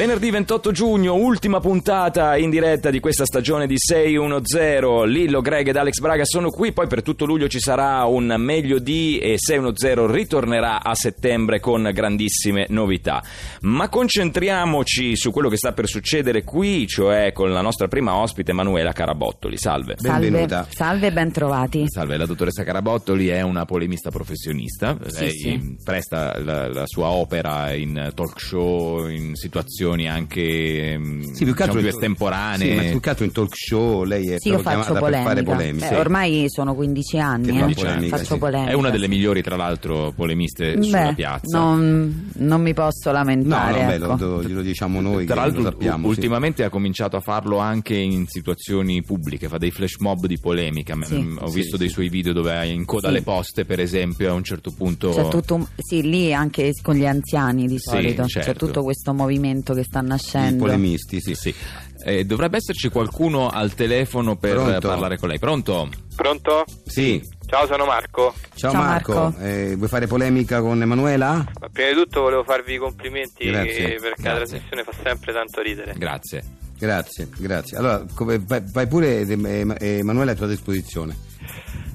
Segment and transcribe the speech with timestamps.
[0.00, 5.06] Venerdì 28 giugno, ultima puntata in diretta di questa stagione di 610.
[5.06, 8.78] Lillo, Greg ed Alex Braga sono qui, poi per tutto luglio ci sarà un meglio
[8.78, 13.22] di e 610 ritornerà a settembre con grandissime novità.
[13.60, 18.52] Ma concentriamoci su quello che sta per succedere qui, cioè con la nostra prima ospite
[18.52, 19.58] Emanuela Carabottoli.
[19.58, 19.96] Salve.
[20.00, 20.62] Benvenuta.
[20.62, 21.84] Salve, salve e ben trovati.
[21.88, 25.76] Salve, la dottoressa Carabottoli è una polemista professionista, Sì, lei sì.
[25.84, 31.64] presta la, la sua opera in talk show, in situazioni anche mm, Sì, più che
[31.64, 32.68] diciamo, altro più estemporanee.
[32.68, 35.00] Sì, ma più che altro in talk show lei è Sì, io faccio chiamata per
[35.22, 35.54] fare polemica.
[35.54, 35.88] polemica.
[35.90, 37.72] Beh, ormai sono 15 anni, eh.
[37.74, 38.38] polemica, faccio sì.
[38.38, 38.70] polemica.
[38.70, 41.58] È una delle migliori, tra l'altro, polemiste sulla Beh, piazza.
[41.58, 43.80] non, non mi posso No, lamentare.
[43.82, 44.06] no, beh, ecco.
[44.06, 46.06] lo, lo- glielo diciamo noi Tra che l'altro, lo sappiamo.
[46.08, 46.18] u- sì.
[46.18, 50.96] ultimamente ha cominciato a farlo anche in situazioni pubbliche, fa dei flash mob di polemica.
[51.02, 51.34] Sì.
[51.38, 51.82] Ho Sì, visto sì.
[51.82, 53.14] dei suoi video dove è in coda Sì.
[53.14, 55.10] alle poste, per esempio, a un certo punto.
[55.10, 58.50] C'è tutto un- sì, lì anche con gli anziani di Sì, solito certo.
[58.52, 60.64] c'è tutto questo movimento che sta I nascendo.
[60.64, 61.34] polemisti, sì.
[61.34, 61.54] Sì.
[62.02, 64.88] Eh, dovrebbe esserci qualcuno al telefono per Pronto?
[64.88, 65.38] parlare con lei.
[65.38, 65.88] Pronto?
[66.16, 66.64] Pronto?
[66.86, 67.20] Sì.
[67.46, 68.32] Ciao, sono Marco.
[68.54, 69.38] Ciao, Ciao, Marco, Marco.
[69.40, 71.44] Eh, vuoi fare polemica con Emanuela?
[71.60, 73.98] Ma prima di tutto volevo farvi i complimenti Grazie.
[74.00, 74.36] perché la Grazie.
[74.60, 75.94] trasmissione fa sempre tanto ridere.
[75.96, 76.44] Grazie.
[76.78, 77.76] Grazie, grazie.
[77.76, 79.36] Allora, come- vai, vai pure eh,
[79.78, 81.14] eh, Emanuela è a tua disposizione.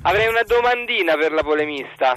[0.04, 2.16] Avrei una domandina per la polemista.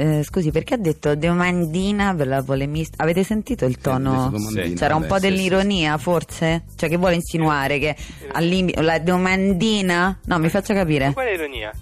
[0.00, 3.02] Eh, eh, scusi, perché ha detto domandina per la polemista?
[3.02, 4.12] Avete sentito il tono?
[4.12, 4.74] Adesso domandina, Sì.
[4.74, 6.62] C'era un po' sì, dell'ironia, forse?
[6.76, 7.96] Cioè, che vuole insinuare che
[8.32, 10.16] all'inizio la domandina?
[10.26, 11.12] No, mi faccia Ma capire.
[11.12, 11.36] quale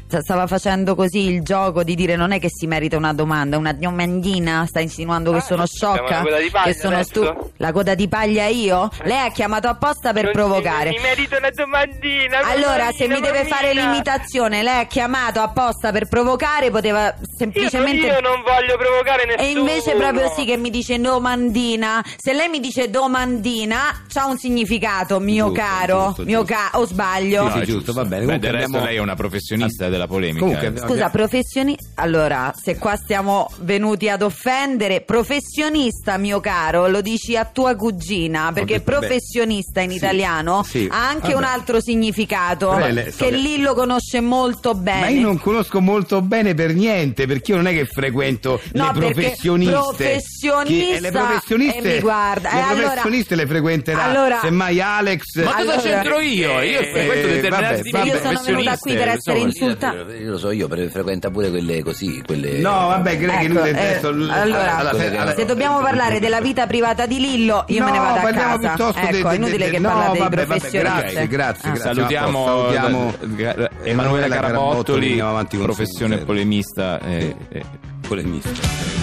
[0.07, 3.57] Sta- Stava facendo così il gioco di dire non è che si merita una domanda,
[3.59, 4.65] una domandina.
[4.67, 6.17] Sta insinuando che Ah, sono sciocca?
[6.19, 7.11] la coda di paglia che sono adesso?
[7.11, 8.89] stu- La coda di paglia io?
[9.05, 10.91] Lei ha chiamato apposta per Non provocare.
[10.91, 12.41] Mi, merito una domandina.
[12.45, 18.07] Allora, se mi deve fare l'imitazione, lei ha chiamato apposta per provocare, poteva semplicemente.
[18.07, 19.47] Io non voglio provocare nessuno.
[19.47, 22.03] E invece proprio sì che mi dice domandina.
[22.17, 26.05] Se lei mi dice domandina, c'ha un significato, mio Giusto, caro.
[26.07, 26.55] giusto, mio giusto.
[26.55, 27.51] ca- o sbaglio?
[27.51, 28.21] Sì, sì, giusto, va bene.
[28.21, 30.45] Beh, Comunque del resto abbiamo- lei è una professionista della polemica.
[30.45, 30.79] Comunque, eh.
[30.87, 31.77] Scusa, professioni...
[31.99, 38.51] Allora, se qua stiamo venuti ad offendere, professionista, mio caro, lo dici a tua cugina,
[38.53, 41.35] perché beh, professionista in sì, italiano sì, ha anche vabbè.
[41.37, 45.01] un altro significato lei- so che che- lì lo conosce molto bene.
[45.01, 48.93] Ma io non conosco molto bene per niente, perché io non è che frequento No,
[48.93, 49.73] le professioniste.
[49.75, 54.03] professionista- Che- e le professioniste, e mi guarda, le e allora- professioniste le frequenterà.
[54.05, 55.23] allora- Semmai Alex.
[55.43, 56.61] Ma cosa Allora- c'entro io?
[56.63, 58.07] Io Eh, frequento determinati vabbè, vabbè.
[58.07, 60.13] Io sono venuta qui per essere professioniste, insultata.
[60.15, 62.59] Io lo so io, frequenta pure quelle così, quelle...
[62.59, 64.09] No, vabbè, credi che Ecco, lui eh, adesso.
[64.09, 68.19] allora, allora, se dobbiamo parlare della vita privata di Lillo, io me ne No, vado
[68.19, 68.69] a parliamo casa.
[68.75, 70.79] piuttosto Ecco, de- è de- inutile de- che no, parlate vabbè, di vabbè, professionisti.
[70.79, 71.73] grazie, grazie, Ah.
[71.73, 71.95] grazie.
[71.95, 75.23] Salutiamo, Salutiamo Emanuela Emanuela Carabottoli,
[75.63, 77.01] professione polemista.
[77.01, 77.63] eh, eh.
[78.07, 78.96] polemista.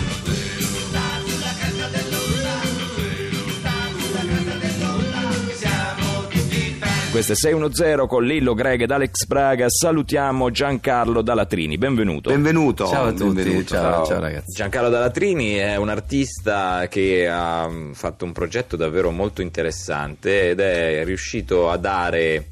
[7.13, 9.67] Questo è 610 con Lillo, Greg ed Alex Braga.
[9.69, 11.77] Salutiamo Giancarlo Dalatrini.
[11.77, 12.31] Benvenuto.
[12.31, 12.87] Benvenuto.
[12.87, 13.75] Ciao a tutti, benvenuto.
[13.75, 14.55] ciao, ciao ragazzi.
[14.55, 21.03] Giancarlo Dalatrini è un artista che ha fatto un progetto davvero molto interessante ed è
[21.05, 22.47] riuscito a dare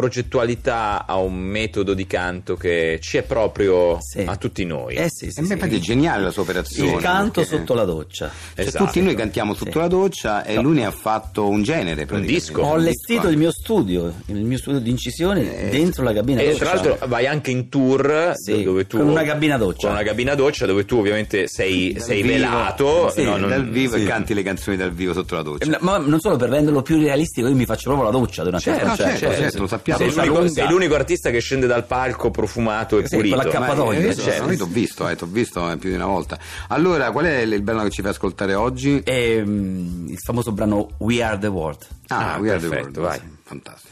[0.00, 4.24] progettualità a un metodo di canto che ci è proprio Sì.
[4.26, 4.94] a tutti noi.
[4.94, 5.52] Eh sì, sì, E sì.
[5.52, 6.92] infatti è geniale la sua operazione.
[6.92, 8.30] Il canto perché- sotto la doccia.
[8.54, 8.84] Cioè, Esatto.
[8.86, 9.78] tutti noi cantiamo sotto Sì.
[9.78, 11.78] la doccia e lui ne ha fatto un genere.
[12.06, 12.32] praticamente.
[12.32, 12.62] disco.
[12.62, 16.40] Ho Un allestito il mio studio, il mio studio di incisioni Eh, dentro la cabina
[16.40, 16.58] E doccia.
[16.64, 19.86] tra l'altro vai anche in tour Sì, dove tu con una cabina doccia.
[19.88, 22.34] con una cabina doccia dove tu ovviamente sei, sei vivo.
[22.34, 24.02] velato Sì, no, non- dal vivo sì.
[24.02, 25.64] e canti le canzoni dal vivo sotto la doccia.
[25.64, 28.64] Eh, Ma non solo per renderlo più realistico, io mi faccio proprio la doccia durante
[28.64, 29.18] Certo, il concerto.
[29.18, 29.58] certo, Sì, certo, sì.
[29.60, 29.89] lo sappiamo.
[29.96, 33.44] Sei, Senza l'unico, sei l'unico artista che scende dal palco profumato e Sì, pulito con
[33.52, 34.00] la Ma cappatoio.
[34.00, 34.50] io, certo.
[34.50, 36.38] io t'ho visto, eh, t'ho visto eh, più di una volta.
[36.68, 39.00] Allora, qual è il brano che ci fai ascoltare oggi?
[39.04, 41.86] E, mm, il famoso brano We Are the World.
[42.08, 43.18] Ah, Ah, We Are the perfetto, World.
[43.20, 43.20] vai.
[43.44, 43.88] Fantastico.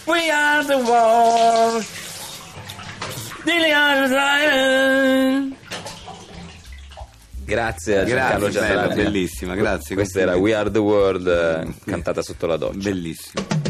[0.05, 1.85] We are the world.
[7.45, 9.03] grazie a Giancarlo Giandalatrini.
[9.03, 9.95] bellissima, grazie.
[9.95, 13.62] questa era We Are the World eh, cantata sotto la doccia Bellissimo.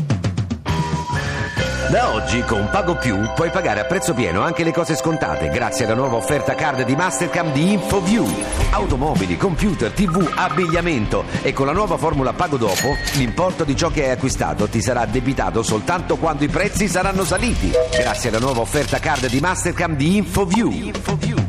[1.93, 5.85] Da oggi con Pago Più puoi pagare a prezzo pieno anche le cose scontate grazie
[5.85, 8.27] alla nuova offerta card di Mastercam di InfoView.
[8.71, 14.05] Automobili, computer, tv, abbigliamento e con la nuova formula Pago Dopo l'importo di ciò che
[14.05, 17.71] hai acquistato ti sarà addebitato soltanto quando i prezzi saranno saliti.
[17.91, 21.42] Grazie alla nuova offerta card di Mastercam di InfoView.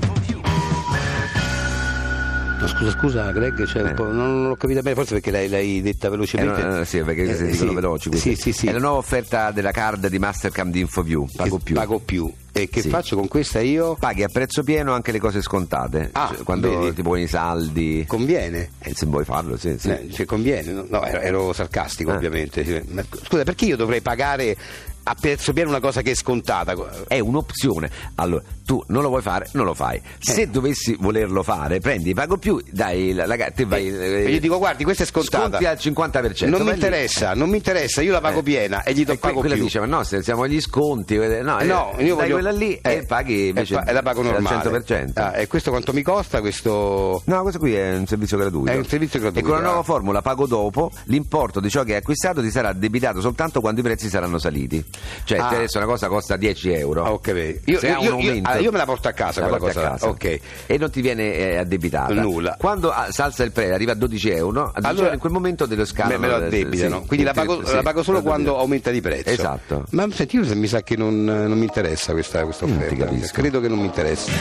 [2.74, 6.08] No, scusa, scusa, Greg, cioè, po'- non, l'ho capita bene, forse perché l'hai, l'hai detta
[6.08, 6.64] Eh, velocemente.
[6.64, 8.18] no, eh, sì, perché Eh, dicono sì, veloci.
[8.18, 8.68] Sì, sì, sì.
[8.68, 11.28] È la nuova offerta della card di Mastercam di InfoView.
[11.36, 11.76] Pago Che più.
[11.76, 12.34] Pago più.
[12.52, 12.90] E che Sì.
[12.90, 13.96] faccio con questa io?
[14.00, 16.10] Paghi a prezzo pieno anche le cose scontate.
[16.12, 16.96] Ah, Cioè, quando vedi.
[16.96, 18.04] ti poni i saldi.
[18.08, 18.72] Conviene.
[18.80, 19.76] Eh, se vuoi farlo, sì.
[19.80, 19.90] sì.
[19.90, 22.16] Eh, cioè, conviene, no, No, ero, sarcastico Eh.
[22.16, 22.84] ovviamente.
[22.90, 24.56] Ma, scusa, perché io dovrei pagare
[25.04, 25.16] a
[25.54, 26.74] pieno una cosa che è scontata?
[27.08, 27.90] È un'opzione.
[28.16, 30.02] Allora, tu non lo vuoi fare, non lo fai.
[30.20, 30.48] Se Eh.
[30.48, 33.88] dovessi volerlo fare, prendi pago più, dai la, la te vai.
[33.88, 35.58] E io dico, guardi, questa è scontata.
[35.60, 36.48] Sconti al 50%.
[36.50, 36.72] Non mi vai lì.
[36.74, 38.44] interessa, non mi interessa, io la pago Eh.
[38.44, 39.64] piena e gli do E pago quella più.
[39.64, 42.80] dice, ma no, se siamo agli sconti, eh, no, eh, no, io voglio quella lì
[42.82, 44.84] eh, e paghi invece e pa- la pago al normale.
[44.84, 45.12] 100%.
[45.20, 46.40] Ah, e questo quanto mi costa?
[46.40, 48.72] Questo No, questo qui è un servizio gratuito.
[48.72, 49.84] È un servizio gratuito, E con la nuova ah.
[49.84, 53.84] formula pago dopo, l'importo di ciò che hai acquistato ti sarà debitato soltanto quando i
[53.84, 54.84] prezzi saranno saliti.
[55.24, 55.50] Cioè, Ah.
[55.50, 57.04] se adesso una cosa costa 10 euro.
[57.04, 57.62] Ah, ok, vedi.
[57.66, 59.48] Io- se io- ha un io- aumento, ah, io me la porto a casa la
[59.48, 59.80] quella cosa.
[59.86, 60.08] a casa.
[60.10, 60.40] Ok.
[60.68, 62.14] E non ti viene eh, addebitata.
[62.14, 62.56] Nulla.
[62.60, 65.32] Quando ah, salza il prezzo, arriva a 12 euro, a 12 Allora, euro in quel
[65.32, 66.20] momento te lo scalano.
[66.20, 67.02] me, me lo addebitano.
[67.02, 69.30] sì, Quindi la pago, sì, la pago solo quando aumenta di prezzo.
[69.30, 69.86] Esatto.
[69.92, 73.08] Ma senti, io mi sa che non, non mi interessa questa, questa offerta.
[73.32, 74.32] Credo che non mi interessa.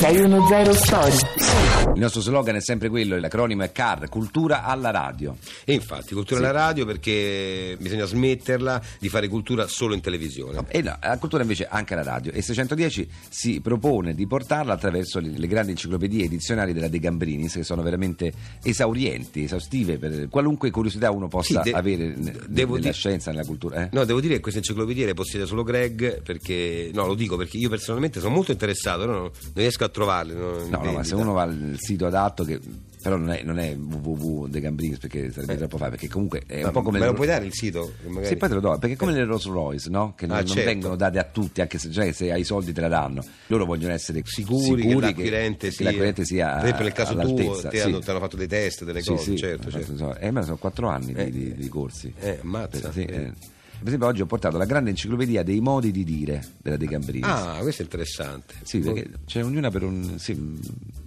[0.00, 1.59] 610 Story.
[1.92, 5.36] Il nostro slogan è sempre quello, l'acronimo è CAR, cultura alla radio.
[5.64, 10.64] E infatti, cultura alla radio perché bisogna smetterla di fare cultura solo in televisione.
[10.68, 15.18] E no, la cultura invece anche alla radio e 610 si propone di portarla attraverso
[15.18, 18.32] le, le grandi enciclopedie e dizionari della De Gambrinis che sono veramente
[18.62, 22.14] esaurienti, esaustive per qualunque curiosità uno possa Sì, de- avere
[22.46, 23.82] devo nella dire- scienza, nella cultura.
[23.84, 23.88] eh.
[23.92, 27.56] No, devo dire che queste enciclopedie le possiede solo Greg perché, no, lo dico perché
[27.58, 30.34] io personalmente sono molto interessato, però non, riesco a trovarle.
[30.34, 32.60] no, No, no, ma se uno va al sito adatto che
[33.02, 36.70] però non è, non è www.degambrini perché sarebbe troppo facile perché comunque è un Ma
[36.70, 37.94] po' come me le- lo puoi dare il sito?
[38.02, 40.12] Che magari- Sì, poi te lo do, perché come le Rolls Royce, no?
[40.14, 40.64] Che non, Ah, non certo.
[40.70, 43.24] vengono date a tutti, anche se, cioè, se hai i soldi te la danno.
[43.46, 47.60] Loro vogliono essere Sicuri, che l'acquirente che sia, l'acquirente sia per esempio nel caso tuo
[47.62, 47.80] te sì.
[47.86, 49.86] hanno, ti hanno fatto dei test, delle Sì, cose, sì, certo, certo.
[49.96, 52.12] fatto- so- eh, ma sono quattro anni di, Eh, di- di corsi.
[52.18, 52.92] eh, ammazza.
[52.92, 53.32] Sì, eh.
[53.80, 57.24] Per esempio oggi ho portato la grande enciclopedia dei modi di dire della De Gambrini.
[57.24, 58.56] Ah, questo è interessante.
[58.62, 60.18] Sì, perché c'è ognuna per un...
[60.18, 60.34] Sì,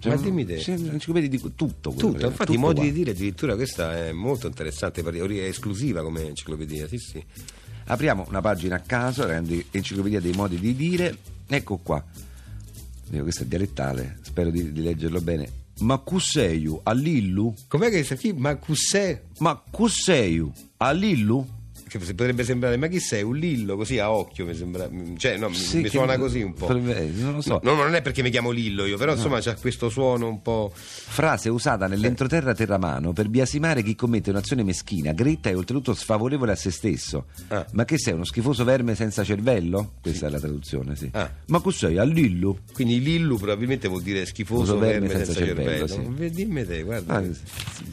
[0.00, 0.56] c'è Ma un- dimmi te.
[0.56, 1.92] C'è un'enciclopedia di tutto.
[1.92, 2.84] Tutto, infatti tutto i modi qua.
[2.86, 7.24] di dire addirittura questa è molto interessante, è esclusiva come enciclopedia, sì sì.
[7.86, 11.16] Apriamo una pagina a caso, enciclopedia dei modi di dire.
[11.46, 12.04] Ecco qua.
[13.08, 15.62] Questo è dialettale, spero di, di leggerlo bene.
[15.80, 17.54] Ma cusseiu all'illu?
[17.68, 18.32] Com'è che qui?
[18.32, 19.22] Ma cos'è?
[19.38, 21.62] Ma cusseiu all'illu?
[21.94, 23.22] Che potrebbe sembrare, ma chi sei?
[23.22, 24.88] Un Lillo così a occhio mi sembra.
[25.16, 26.66] Cioè, no, mi- Sì, mi suona così un po'.
[26.66, 27.60] potrebbe- non lo so.
[27.62, 30.72] No, non è perché mi chiamo Lillo io, però insomma c'ha questo suono un po'.
[30.74, 36.56] Frase usata nell'entroterra terramano per biasimare chi commette un'azione meschina, gretta e oltretutto sfavorevole a
[36.56, 37.26] se stesso.
[37.48, 37.64] Ah.
[37.72, 39.92] Ma che sei, uno schifoso verme senza cervello?
[40.02, 41.08] Questa è la traduzione, sì.
[41.12, 41.30] Ah.
[41.46, 41.96] Ma cos'è?
[41.96, 42.58] All'illu?
[42.72, 45.86] Quindi Lillu probabilmente vuol dire schifoso verme, senza, cervello.
[45.86, 46.00] sì.
[46.08, 47.14] Vedi, Dimmi te, guarda.
[47.14, 47.22] Ah,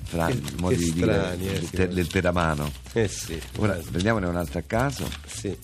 [0.05, 1.85] fra Che- modi che di dire strani, eh, del, sì, no.
[1.93, 2.71] del terramano.
[2.93, 3.39] Eh sì.
[3.57, 5.09] Ora prendiamone un'altra a caso.
[5.25, 5.57] Sì.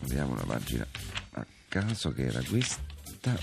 [0.00, 0.86] Vediamo una pagina
[1.32, 3.36] a caso che era questa.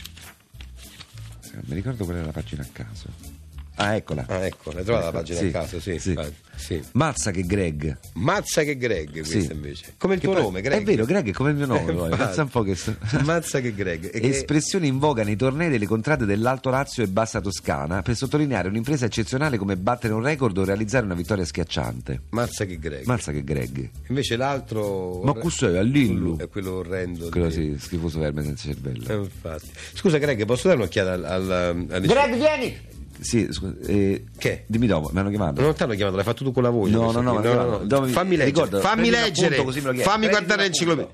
[1.54, 3.41] Non mi ricordo qual era la pagina a caso.
[3.82, 4.26] Ah, eccola.
[4.28, 6.00] Ah, ecco, l'hai trovata la pagina sì, a caso, sì.
[6.00, 6.18] sì.
[6.56, 6.82] sì.
[6.94, 7.98] Mazza che Greg.
[8.14, 9.52] Mazza che Greg questa Sì.
[9.52, 9.94] invece.
[9.98, 10.82] Come il Che tuo poi- nome, Greg.
[10.82, 11.82] È vero, Greg è come il mio nome.
[11.92, 12.10] Eh, poi.
[12.10, 12.24] infatti.
[12.24, 12.78] Pensa un po' che.
[13.24, 14.06] Mazza che Greg.
[14.14, 18.16] E che- Espressione in voga nei tornei delle contrade dell'Alto Lazio e Bassa Toscana per
[18.16, 22.22] sottolineare un'impresa eccezionale come battere un record o realizzare una vittoria schiacciante.
[22.30, 23.06] Mazza che Greg.
[23.06, 23.90] Mazza che Greg.
[24.08, 25.22] Invece l'altro.
[25.24, 25.78] Ma cos'è?
[25.78, 26.38] All'illu?
[26.38, 27.30] È quello orrendo.
[27.30, 29.08] Quello di- sì, schifoso verme senza cervello.
[29.08, 29.70] Eh, infatti.
[29.94, 31.24] Scusa, Greg, posso dare un'occhiata al.
[31.26, 31.52] al,
[31.90, 32.90] al- Greg, vieni!
[33.24, 34.64] Sì, scusa, eh, Che?
[34.66, 35.62] Dimmi dopo, mi hanno chiamato.
[35.62, 36.92] Non ti hanno chiamato, l'hai fatto tu con la voce.
[36.92, 38.46] No, no, no, no, no, dove- Fammi leggere.
[38.46, 39.56] ricorda, fammi leggere.
[39.56, 40.10] appunto così me lo chiedi.
[40.10, 41.12] Fammi guardare l'enciclopedia.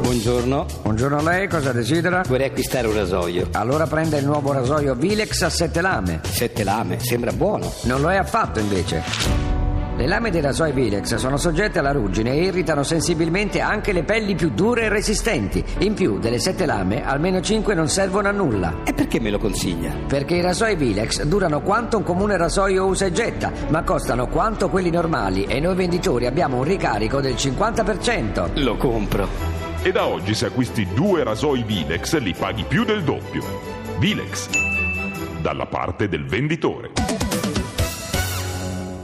[0.00, 2.22] Buongiorno, Buongiorno a lei, cosa desidera?
[2.26, 3.48] vorrei acquistare un rasoio.
[3.52, 6.20] Allora prenda il nuovo rasoio Vilex a sette lame.
[6.24, 7.70] Sette lame, sembra buono.
[7.84, 9.51] Non lo è affatto invece.
[10.02, 14.34] Le lame dei rasoi Vilex sono soggette alla ruggine e irritano sensibilmente anche le pelli
[14.34, 15.64] più dure e resistenti.
[15.78, 18.82] In più, delle sette lame, almeno cinque non servono a nulla.
[18.82, 19.92] E perché me lo consiglia?
[20.08, 24.68] Perché i rasoi Vilex durano quanto un comune rasoio usa e getta, ma costano quanto
[24.68, 28.60] quelli normali e noi venditori abbiamo un ricarico del 50%.
[28.60, 29.28] Lo compro.
[29.84, 33.44] E da oggi se acquisti due rasoi Vilex li paghi più del doppio.
[34.00, 34.48] Vilex,
[35.40, 36.90] dalla parte del venditore.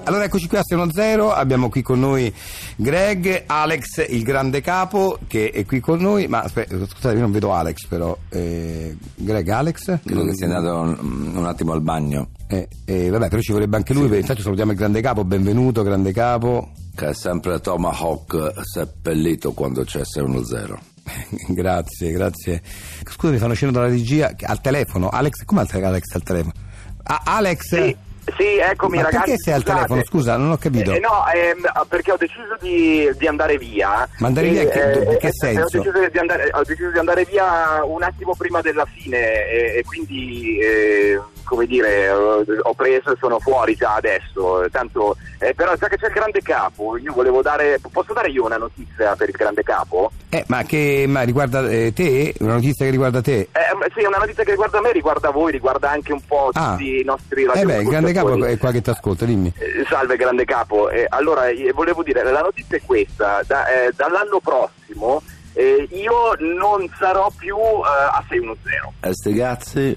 [0.08, 2.32] Allora eccoci qui a 610, abbiamo qui con noi
[2.76, 7.30] Greg, Alex, il grande capo, che è qui con noi, ma aspetta, scusate, io non
[7.30, 8.16] vedo Alex però.
[8.30, 9.98] Eh, Greg, Alex?
[10.02, 12.30] Credo che sia andato un, un attimo al bagno.
[12.46, 16.14] Eh, eh, vabbè, però ci vorrebbe anche lui, intanto salutiamo il grande capo, benvenuto grande
[16.14, 16.70] capo.
[16.94, 20.72] Che è sempre Tomahawk seppellito quando c'è 610.
[21.52, 22.62] grazie, grazie.
[23.06, 25.10] Scusa, mi fanno scena dalla regia al telefono.
[25.10, 26.54] Alex, come al Alex al telefono?
[27.02, 27.60] Ah, Alex?
[27.60, 27.96] Sì.
[28.36, 29.24] Sì, eccomi Ma ragazzi.
[29.30, 29.76] perché sei al scusate.
[29.76, 30.04] telefono?
[30.04, 30.92] Scusa, non ho capito.
[30.92, 34.08] Eh, no, ehm, perché ho deciso di, di andare via.
[34.18, 35.78] Ma andare via in che- eh, che eh, senso?
[35.78, 39.16] Ho deciso, di andare, ho deciso di andare via un attimo prima della fine
[39.48, 44.66] e, e quindi, eh, come dire, ho ho preso e sono fuori già adesso.
[44.70, 47.80] Tanto, eh, però sa che c'è il grande capo, io volevo dare...
[47.90, 50.10] Posso dare io una notizia per il grande capo?
[50.28, 52.34] Eh, ma che ma riguarda eh, te?
[52.40, 53.48] Una notizia che riguarda te?
[53.50, 56.72] Eh, sì, è una notizia che riguarda me, riguarda voi, riguarda anche un po' Ah.
[56.72, 59.52] tutti i nostri Eh beh, il grande capo è qua che ti ascolta, dimmi.
[59.56, 63.92] Eh, Salve grande capo, Eh, allora eh, volevo dire, la notizia è questa, Da- eh,
[63.96, 65.22] dall'anno prossimo
[65.54, 68.80] eh, io non sarò più eh, a 610.
[69.00, 69.96] E sti cazzi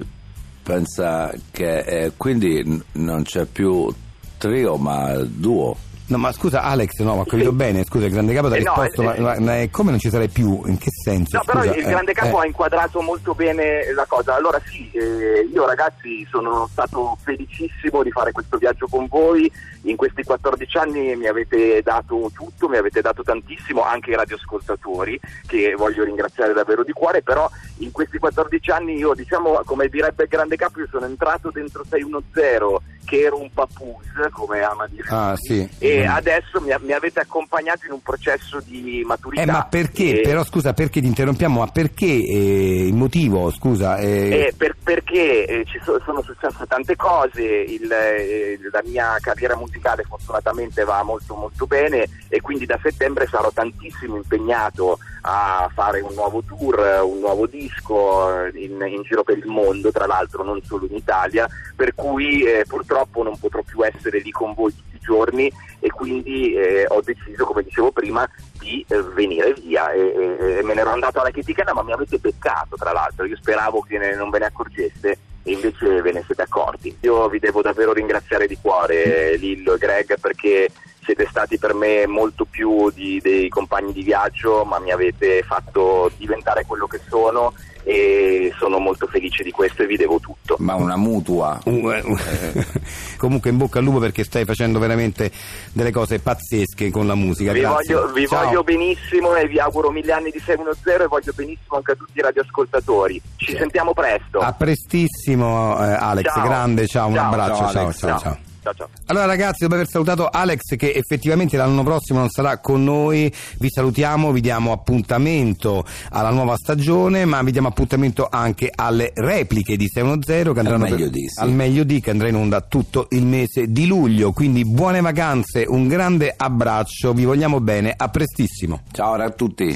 [0.64, 3.94] pensa che eh, quindi non c'è più
[4.38, 5.90] trio ma duo.
[6.12, 8.58] No, ma scusa Alex, no, ma ho capito bene, scusa, il grande capo ti ha
[8.58, 10.62] Eh, no, risposto, eh, ma, eh, ma- ma come non ci sarei più?
[10.66, 11.38] In che senso?
[11.38, 12.44] No, però Scusa, il eh, grande capo eh.
[12.44, 14.36] ha inquadrato molto bene la cosa.
[14.36, 19.50] Allora sì, eh, io ragazzi sono stato felicissimo di fare questo viaggio con voi.
[19.84, 25.18] In questi 14 anni mi avete dato tutto, mi avete dato tantissimo, anche i radioascoltatori,
[25.48, 30.24] che voglio ringraziare davvero di cuore, però in questi 14 anni io, diciamo, come direbbe
[30.24, 32.78] il grande capo, io sono entrato dentro 610,
[33.12, 35.68] che ero un papus, come ama dire Ah, sì.
[35.80, 36.10] e Mm.
[36.10, 39.42] adesso mi, mi avete accompagnato in un processo di maturità.
[39.42, 40.20] Eh, ma perché?
[40.20, 41.60] E- Però scusa, perché ti interrompiamo?
[41.60, 43.52] Ma perché eh, il motivo?
[43.52, 48.82] Scusa, eh, Eh, per- perché eh, ci so- sono successe tante cose, il, eh, la
[48.86, 55.00] mia carriera musicale fortunatamente va molto molto bene e quindi da settembre sarò tantissimo impegnato
[55.24, 60.06] a fare un nuovo tour, un nuovo disco in, in giro per il mondo, tra
[60.06, 62.64] l'altro non solo in Italia, per cui eh,
[63.02, 67.02] purtroppo non potrò più essere lì con voi tutti i giorni e quindi eh, ho
[67.02, 68.28] deciso, come dicevo prima,
[68.60, 72.18] di eh, venire via e, e- me ne ero andato alla chitichella ma mi avete
[72.18, 76.24] beccato tra l'altro, io speravo che ne- non ve ne accorgeste e invece ve ne
[76.24, 76.96] siete accorti.
[77.02, 80.70] Io vi devo davvero ringraziare di cuore Lillo e Greg perché
[81.14, 86.10] siete stati per me molto più di- dei compagni di viaggio ma mi avete fatto
[86.18, 87.54] diventare quello che sono
[87.84, 90.56] e sono molto felice di questo e vi devo tutto.
[90.60, 91.60] Ma una mutua.
[91.66, 92.18] Uh, eh, uh.
[93.18, 95.32] Comunque in bocca al lupo perché stai facendo veramente
[95.74, 97.52] delle cose pazzesche con la musica.
[97.52, 101.78] Vi, voglio, vi voglio benissimo e vi auguro mille anni di 610 e voglio benissimo
[101.78, 103.22] anche a tutti i radioascoltatori.
[103.36, 104.40] Ci sentiamo presto.
[104.40, 106.44] A prestissimo eh, Alex, Ciao.
[106.44, 107.26] grande, ciao, un Ciao.
[107.26, 107.98] abbraccio, Ciao, ciao, Alex.
[108.00, 108.38] ciao, Ciao.
[108.62, 108.74] Ciao.
[108.74, 108.90] Ciao.
[109.08, 113.70] Allora ragazzi, dopo aver salutato Alex che effettivamente l'anno prossimo non sarà con noi, vi
[113.70, 119.88] salutiamo, vi diamo appuntamento alla nuova stagione, ma vi diamo appuntamento anche alle repliche di
[119.88, 121.40] 610 che andranno meglio per- di, sì.
[121.40, 125.66] al meglio di che andrà in onda tutto il mese di luglio, quindi buone vacanze,
[125.68, 128.82] un grande abbraccio, vi vogliamo bene, a prestissimo.
[128.92, 129.76] Ciao a tutti.